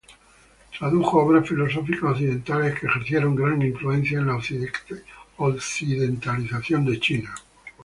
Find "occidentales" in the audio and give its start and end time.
2.13-2.73